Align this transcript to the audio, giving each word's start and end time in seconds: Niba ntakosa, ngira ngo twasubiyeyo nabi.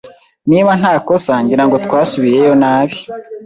Niba 0.49 0.71
ntakosa, 0.79 1.31
ngira 1.43 1.63
ngo 1.67 1.75
twasubiyeyo 1.85 2.53
nabi. 2.61 2.97